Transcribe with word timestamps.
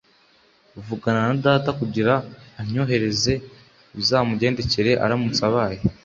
vugana 0.87 1.19
na 1.27 1.35
data 1.45 1.69
kugirango 1.79 2.29
antyohereze. 2.59 3.33
bizamugendekera 3.95 4.91
aramutse 5.05 5.41
abaye 5.49 5.79